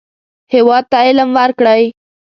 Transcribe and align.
هېواد 0.53 0.83
ته 0.91 0.97
علم 1.07 1.29
ورکړئ 1.39 1.83